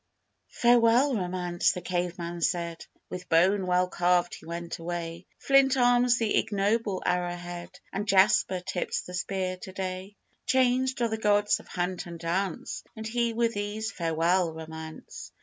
"Farewell, 0.49 1.15
Romance!" 1.15 1.73
the 1.73 1.81
Cave 1.81 2.17
men 2.17 2.41
said; 2.41 2.87
"With 3.11 3.29
bone 3.29 3.67
well 3.67 3.87
carved 3.87 4.33
he 4.33 4.47
went 4.47 4.79
away, 4.79 5.27
Flint 5.37 5.77
arms 5.77 6.17
the 6.17 6.37
ignoble 6.39 7.03
arrowhead, 7.05 7.79
And 7.93 8.07
jasper 8.07 8.61
tips 8.61 9.01
the 9.01 9.13
spear 9.13 9.57
to 9.57 9.71
day. 9.71 10.15
Changed 10.47 11.03
are 11.03 11.07
the 11.07 11.17
Gods 11.19 11.59
of 11.59 11.67
Hunt 11.67 12.07
and 12.07 12.17
Dance, 12.19 12.83
And 12.95 13.05
he 13.05 13.33
with 13.33 13.53
these. 13.53 13.91
Farewell, 13.91 14.51
Romance!" 14.51 15.31